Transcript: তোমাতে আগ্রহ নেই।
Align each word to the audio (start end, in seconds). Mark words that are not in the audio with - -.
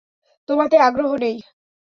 তোমাতে 0.49 0.75
আগ্রহ 0.79 1.11
নেই। 1.17 1.37